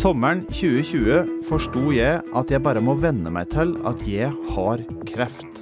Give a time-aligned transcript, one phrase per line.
[0.00, 5.58] Sommeren 2020 forsto jeg at jeg bare må venne meg til at jeg har kreft.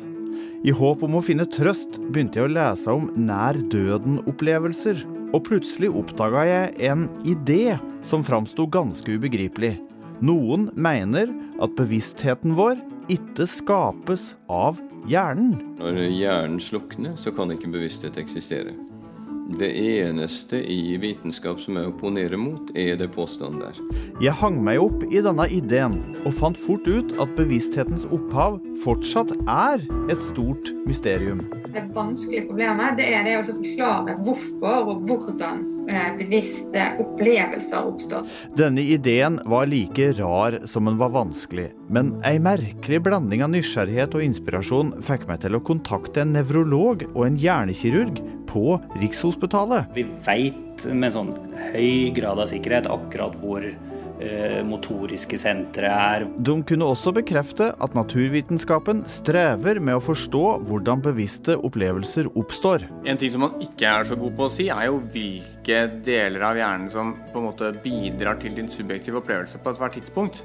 [0.62, 5.00] I håp om å finne trøst begynte jeg å lese om nær døden-opplevelser,
[5.34, 7.74] og plutselig oppdaga jeg en idé
[8.06, 9.72] som framsto ganske ubegripelig.
[10.22, 12.78] Noen mener at bevisstheten vår
[13.10, 14.78] ikke skapes av
[15.10, 15.56] hjernen.
[15.82, 18.76] Når hjernen slukner, så kan ikke bevissthet eksistere.
[19.48, 23.78] Det eneste i vitenskap som jeg opponerer mot, er det påstanden der.
[24.20, 25.96] Jeg hang meg opp i denne ideen,
[26.28, 31.40] og fant fort ut at bevissthetens opphav fortsatt er et stort mysterium.
[31.72, 35.64] Det vanskelige problemet det er det å forklare hvorfor og hvordan
[36.18, 38.26] bevisste opplevelser oppstår.
[38.58, 44.16] Denne ideen var like rar som den var vanskelig, men ei merkelig blanding av nysgjerrighet
[44.18, 49.92] og inspirasjon fikk meg til å kontakte en nevrolog og en hjernekirurg på Rikshospitalet.
[49.96, 51.32] Vi veit med sånn
[51.72, 53.76] høy grad av sikkerhet akkurat hvor eh,
[54.66, 56.26] motoriske sentre er.
[56.38, 62.86] De kunne også bekrefte at naturvitenskapen strever med å forstå hvordan bevisste opplevelser oppstår.
[63.08, 66.46] En ting som man ikke er så god på å si, er jo hvilke deler
[66.50, 70.42] av hjernen som på en måte bidrar til din subjektive opplevelse på ethvert tidspunkt.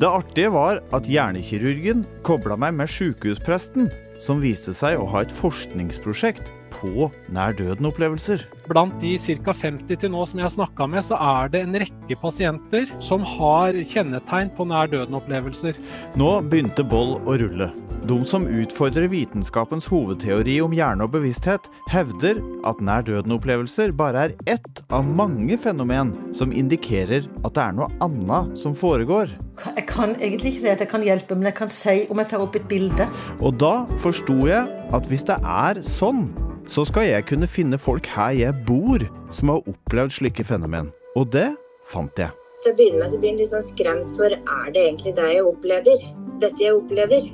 [0.00, 3.90] Det artige var at hjernekirurgen kobla meg med sykehuspresten,
[4.22, 8.44] som viste seg å ha et forskningsprosjekt på nær døden-opplevelser.
[8.68, 9.52] Blant de ca.
[9.52, 13.24] 50 til nå som jeg har snakka med, så er det en rekke pasienter som
[13.26, 15.78] har kjennetegn på nær døden-opplevelser.
[16.20, 17.70] Nå begynte Boll å rulle.
[18.08, 24.36] De som utfordrer vitenskapens hovedteori om hjerne og bevissthet, hevder at nær døden-opplevelser bare er
[24.54, 29.34] ett av mange fenomen som indikerer at det er noe annet som foregår.
[29.66, 32.30] Jeg kan egentlig ikke si at jeg kan hjelpe, men jeg kan si om jeg
[32.30, 33.08] får opp et bilde.
[33.42, 36.28] Og da forsto jeg at hvis det er sånn,
[36.68, 39.02] så skal jeg kunne finne folk her jeg bor
[39.34, 40.90] som har opplevd slike fenomen.
[41.16, 41.48] Og det
[41.88, 42.30] fant jeg.
[42.62, 45.28] Til å begynne med så blir en litt sånn skremt for er det egentlig det
[45.32, 46.04] jeg opplever?
[46.42, 47.28] Dette jeg opplever?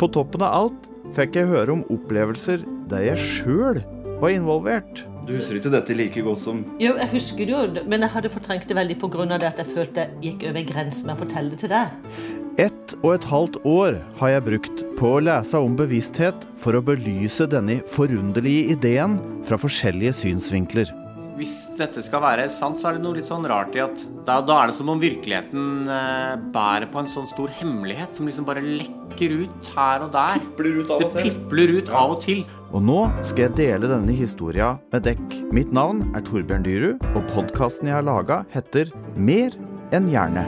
[0.00, 3.82] På toppen av alt fikk jeg høre om opplevelser der jeg sjøl
[4.22, 5.04] var involvert.
[5.26, 8.32] Du husker ikke dette like godt som Jo, jeg husker det jo, men jeg hadde
[8.32, 9.26] fortrengt det veldig pga.
[9.36, 12.08] det at jeg følte jeg gikk over grensen med å fortelle det til deg.
[12.58, 16.82] Ett og et halvt år har jeg brukt på å lese om bevissthet for å
[16.86, 19.16] belyse denne forunderlige ideen
[19.48, 20.92] fra forskjellige synsvinkler.
[21.34, 24.36] Hvis dette skal være sant, så er det noe litt sånn rart i at da,
[24.46, 28.46] da er det som om virkeligheten eh, bærer på en sånn stor hemmelighet som liksom
[28.46, 30.38] bare lekker ut her og der.
[30.44, 31.32] Pipler ut av og Det til.
[31.32, 32.44] pipler ut av og til.
[32.70, 35.40] Og nå skal jeg dele denne historia med dekk.
[35.56, 39.58] Mitt navn er Torbjørn Dyrud, og podkasten jeg har laga heter Mer
[39.90, 40.46] enn hjerne.